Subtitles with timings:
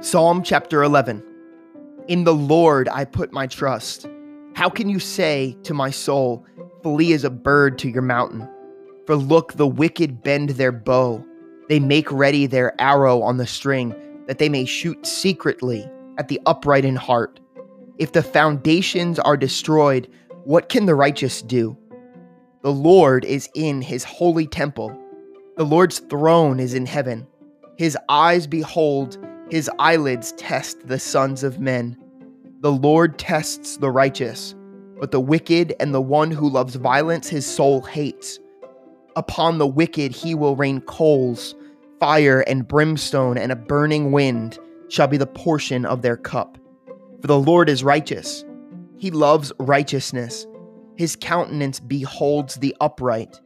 [0.00, 1.22] Psalm chapter 11
[2.08, 4.08] In the Lord I put my trust.
[4.54, 6.46] How can you say to my soul,
[6.82, 8.48] Flee as a bird to your mountain?
[9.04, 11.22] For look, the wicked bend their bow.
[11.68, 13.94] They make ready their arrow on the string,
[14.26, 17.40] that they may shoot secretly at the upright in heart.
[17.98, 20.10] If the foundations are destroyed,
[20.44, 21.76] what can the righteous do?
[22.62, 24.96] The Lord is in his holy temple.
[25.56, 27.26] The Lord's throne is in heaven.
[27.76, 29.16] His eyes behold
[29.50, 31.96] his eyelids test the sons of men.
[32.60, 34.54] The Lord tests the righteous,
[35.00, 38.38] but the wicked and the one who loves violence his soul hates.
[39.16, 41.54] Upon the wicked he will rain coals,
[41.98, 46.58] fire and brimstone, and a burning wind shall be the portion of their cup.
[47.20, 48.44] For the Lord is righteous.
[48.98, 50.46] He loves righteousness.
[50.96, 53.40] His countenance beholds the upright.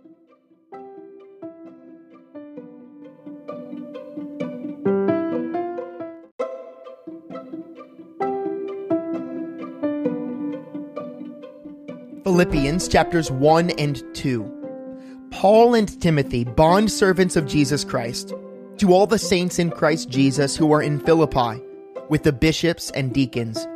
[12.25, 15.29] Philippians chapters 1 and 2.
[15.31, 18.33] Paul and Timothy, bond servants of Jesus Christ,
[18.79, 21.63] to all the saints in Christ Jesus who are in Philippi,
[22.09, 23.69] with the bishops and deacons.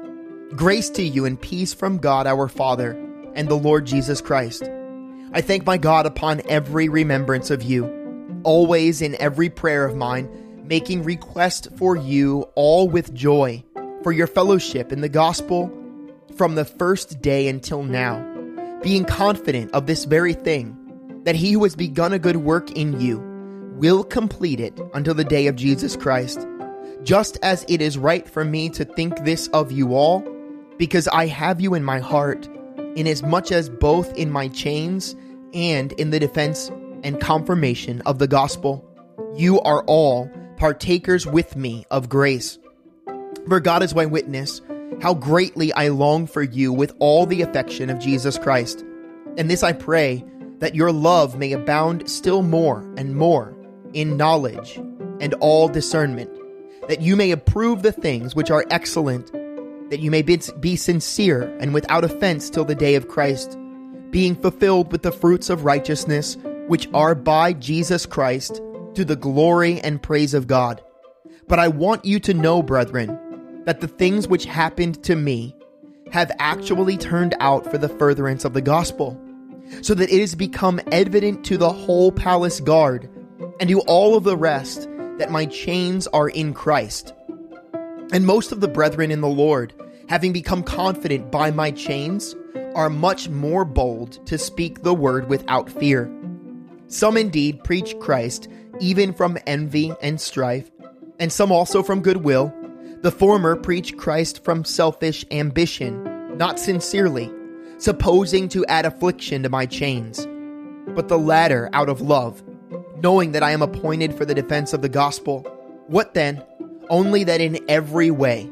[0.56, 2.94] Grace to you and peace from God our Father
[3.34, 4.62] and the Lord Jesus Christ.
[5.32, 10.28] I thank my God upon every remembrance of you, always in every prayer of mine,
[10.64, 13.64] making request for you all with joy,
[14.02, 15.70] for your fellowship in the gospel
[16.36, 18.28] from the first day until now
[18.82, 20.76] being confident of this very thing,
[21.24, 23.18] that he who has begun a good work in you
[23.74, 26.46] will complete it until the day of Jesus Christ.
[27.02, 30.24] Just as it is right for me to think this of you all,
[30.76, 32.48] because I have you in my heart,
[32.98, 35.14] inasmuch as both in my chains
[35.54, 36.70] and in the defense
[37.02, 38.84] and confirmation of the gospel,
[39.36, 42.58] you are all partakers with me of grace.
[43.46, 44.60] For God is my witness
[45.00, 48.84] how greatly I long for you with all the affection of Jesus Christ.
[49.36, 50.24] And this I pray,
[50.58, 53.56] that your love may abound still more and more
[53.92, 54.76] in knowledge
[55.20, 56.30] and all discernment,
[56.88, 59.30] that you may approve the things which are excellent,
[59.90, 63.58] that you may be sincere and without offense till the day of Christ,
[64.10, 68.60] being fulfilled with the fruits of righteousness, which are by Jesus Christ,
[68.94, 70.82] to the glory and praise of God.
[71.46, 75.54] But I want you to know, brethren, that the things which happened to me
[76.12, 79.18] have actually turned out for the furtherance of the gospel,
[79.82, 83.08] so that it has become evident to the whole palace guard
[83.60, 84.88] and to all of the rest
[85.18, 87.12] that my chains are in Christ.
[88.12, 89.72] And most of the brethren in the Lord,
[90.08, 92.34] having become confident by my chains,
[92.74, 96.10] are much more bold to speak the word without fear.
[96.86, 98.48] Some indeed preach Christ
[98.80, 100.70] even from envy and strife,
[101.18, 102.52] and some also from goodwill.
[103.02, 107.30] The former preach Christ from selfish ambition, not sincerely,
[107.78, 110.26] supposing to add affliction to my chains,
[110.94, 112.42] but the latter out of love,
[113.02, 115.42] knowing that I am appointed for the defense of the gospel.
[115.86, 116.42] What then?
[116.90, 118.50] Only that in every way,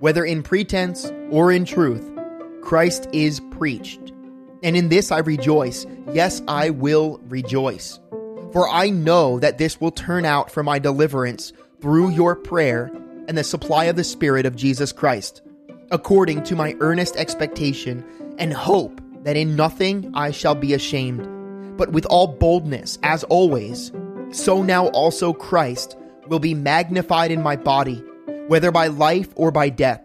[0.00, 2.08] whether in pretense or in truth,
[2.62, 4.12] Christ is preached.
[4.62, 5.86] And in this I rejoice.
[6.12, 7.98] Yes, I will rejoice.
[8.52, 12.90] For I know that this will turn out for my deliverance through your prayer
[13.28, 15.42] and the supply of the Spirit of Jesus Christ,
[15.90, 18.04] according to my earnest expectation
[18.38, 23.92] and hope that in nothing I shall be ashamed, but with all boldness, as always,
[24.30, 25.97] so now also Christ
[26.28, 28.02] will be magnified in my body,
[28.46, 30.02] whether by life or by death.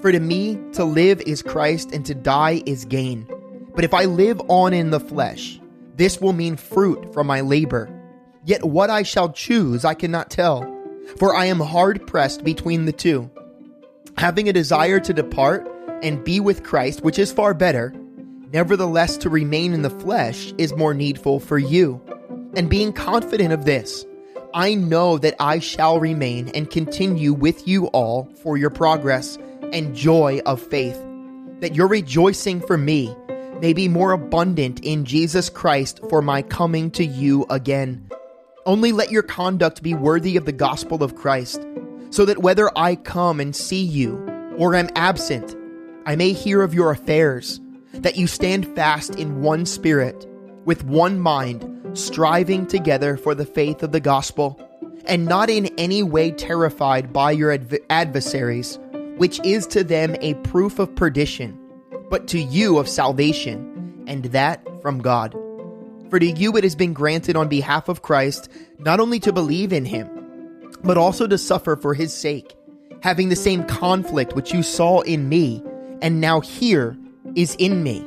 [0.00, 3.26] For to me, to live is Christ, and to die is gain.
[3.74, 5.60] But if I live on in the flesh,
[5.96, 7.88] this will mean fruit from my labor.
[8.44, 10.72] Yet what I shall choose I cannot tell
[11.18, 13.30] for I am hard pressed between the two,
[14.18, 15.70] having a desire to depart
[16.02, 17.94] and be with Christ, which is far better.
[18.52, 22.00] Nevertheless, to remain in the flesh is more needful for you.
[22.54, 24.04] And being confident of this,
[24.56, 29.36] I know that I shall remain and continue with you all for your progress
[29.70, 30.98] and joy of faith,
[31.60, 33.14] that your rejoicing for me
[33.60, 38.08] may be more abundant in Jesus Christ for my coming to you again.
[38.64, 41.60] Only let your conduct be worthy of the gospel of Christ,
[42.08, 44.16] so that whether I come and see you
[44.56, 45.54] or am absent,
[46.06, 47.60] I may hear of your affairs,
[47.92, 50.26] that you stand fast in one spirit,
[50.66, 51.64] with one mind,
[51.94, 54.60] striving together for the faith of the gospel,
[55.06, 58.78] and not in any way terrified by your adv- adversaries,
[59.16, 61.58] which is to them a proof of perdition,
[62.10, 65.34] but to you of salvation, and that from God
[66.10, 68.48] For to you it has been granted on behalf of Christ
[68.78, 70.08] not only to believe in him,
[70.84, 72.54] but also to suffer for his sake,
[73.02, 75.62] having the same conflict which you saw in me,
[76.02, 76.96] and now here
[77.34, 78.06] is in me.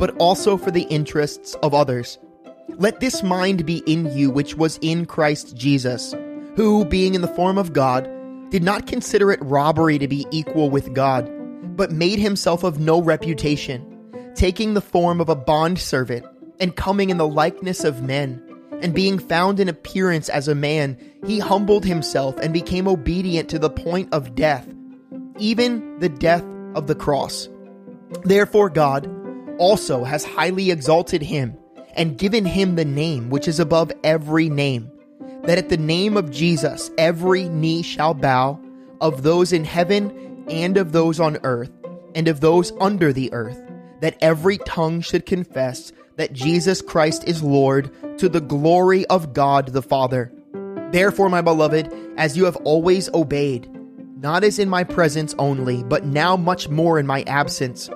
[0.00, 2.18] but also for the interests of others.
[2.70, 6.14] Let this mind be in you which was in Christ Jesus,
[6.56, 8.10] who, being in the form of God,
[8.48, 11.30] did not consider it robbery to be equal with God,
[11.76, 16.24] but made himself of no reputation, taking the form of a bondservant,
[16.58, 18.42] and coming in the likeness of men.
[18.80, 23.58] And being found in appearance as a man, he humbled himself and became obedient to
[23.58, 24.66] the point of death,
[25.36, 26.44] even the death
[26.74, 27.50] of the cross.
[28.24, 29.19] Therefore, God
[29.60, 31.56] also has highly exalted him
[31.94, 34.90] and given him the name which is above every name,
[35.42, 38.58] that at the name of Jesus every knee shall bow,
[39.00, 41.70] of those in heaven and of those on earth
[42.14, 43.60] and of those under the earth,
[44.00, 49.68] that every tongue should confess that Jesus Christ is Lord to the glory of God
[49.68, 50.32] the Father.
[50.90, 53.70] Therefore, my beloved, as you have always obeyed,
[54.16, 57.88] not as in my presence only, but now much more in my absence,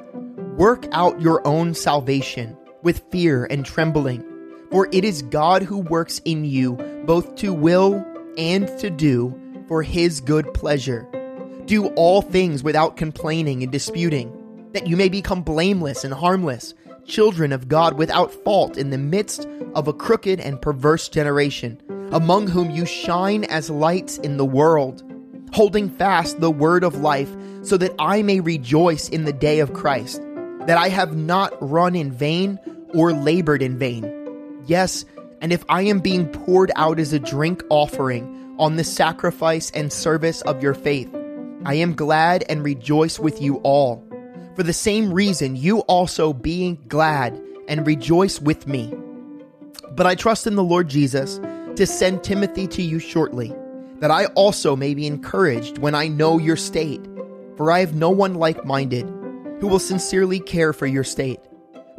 [0.56, 4.24] work out your own salvation with fear and trembling.
[4.70, 6.74] For it is God who works in you
[7.06, 8.04] both to will
[8.38, 11.06] and to do for his good pleasure.
[11.66, 14.32] Do all things without complaining and disputing,
[14.72, 16.74] that you may become blameless and harmless,
[17.04, 21.80] children of God without fault in the midst of a crooked and perverse generation,
[22.12, 25.02] among whom you shine as lights in the world,
[25.52, 29.72] holding fast the word of life, so that I may rejoice in the day of
[29.72, 30.22] Christ,
[30.66, 32.58] that I have not run in vain
[32.94, 34.62] or labored in vain.
[34.66, 35.04] Yes,
[35.40, 39.92] and if I am being poured out as a drink offering on the sacrifice and
[39.92, 41.14] service of your faith,
[41.66, 44.02] I am glad and rejoice with you all.
[44.54, 47.38] For the same reason, you also being glad
[47.68, 48.94] and rejoice with me.
[49.90, 51.40] But I trust in the Lord Jesus
[51.76, 53.54] to send Timothy to you shortly,
[54.00, 57.04] that I also may be encouraged when I know your state.
[57.56, 59.06] For I have no one like minded
[59.64, 61.40] who will sincerely care for your state.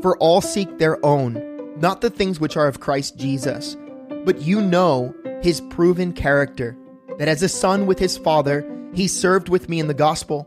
[0.03, 3.75] For all seek their own, not the things which are of Christ Jesus.
[4.23, 6.77] But you know his proven character,
[7.17, 8.63] that as a son with his father,
[8.93, 10.45] he served with me in the gospel.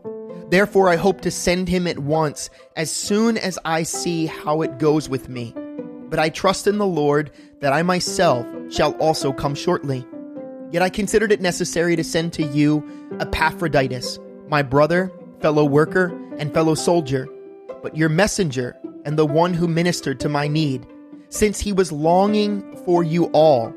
[0.49, 4.79] Therefore, I hope to send him at once, as soon as I see how it
[4.79, 5.53] goes with me.
[6.09, 10.05] But I trust in the Lord that I myself shall also come shortly.
[10.71, 12.81] Yet I considered it necessary to send to you
[13.19, 15.11] Epaphroditus, my brother,
[15.41, 17.27] fellow worker, and fellow soldier,
[17.83, 18.75] but your messenger
[19.05, 20.87] and the one who ministered to my need,
[21.29, 23.73] since he was longing for you all,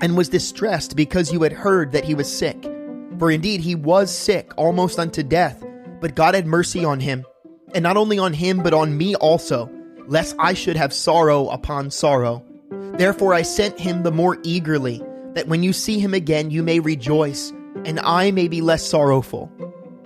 [0.00, 2.62] and was distressed because you had heard that he was sick.
[3.18, 5.62] For indeed he was sick, almost unto death,
[6.00, 7.24] but God had mercy on him,
[7.74, 9.70] and not only on him, but on me also,
[10.06, 12.44] lest I should have sorrow upon sorrow.
[12.70, 15.02] Therefore I sent him the more eagerly,
[15.34, 17.50] that when you see him again you may rejoice,
[17.84, 19.50] and I may be less sorrowful.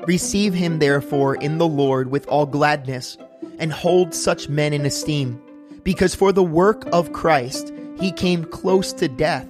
[0.07, 3.19] Receive him therefore in the Lord with all gladness
[3.59, 5.43] and hold such men in esteem,
[5.83, 9.49] because for the work of Christ he came close to death,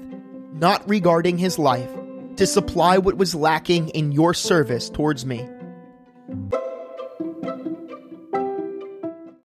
[0.55, 1.91] not regarding his life,
[2.37, 5.47] to supply what was lacking in your service towards me.